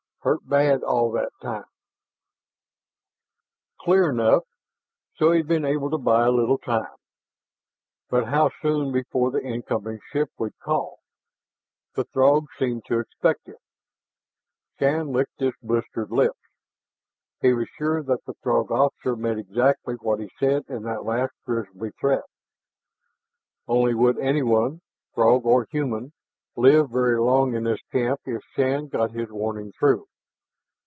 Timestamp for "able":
5.65-5.89